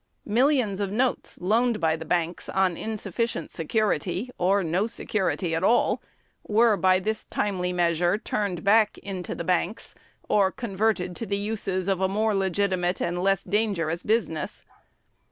Millions 0.25 0.79
of 0.79 0.91
notes 0.91 1.37
loaned 1.39 1.79
by 1.79 1.95
the 1.95 2.05
banks 2.05 2.49
on 2.49 2.75
insufficient 2.75 3.51
security 3.51 4.31
or 4.39 4.63
no 4.63 4.87
security 4.87 5.53
at 5.53 5.63
all 5.63 6.01
were 6.47 6.75
by 6.75 6.99
this 6.99 7.25
timely 7.25 7.71
measure 7.71 8.17
turned 8.17 8.63
back 8.63 8.97
into 9.03 9.35
the 9.35 9.43
banks, 9.43 9.93
or 10.27 10.51
converted 10.51 11.15
to 11.15 11.27
the 11.27 11.37
uses 11.37 11.87
of 11.87 12.01
a 12.01 12.07
more 12.09 12.33
legitimate 12.33 12.99
and 12.99 13.21
less 13.21 13.43
dangerous 13.43 14.01
business. 14.01 14.65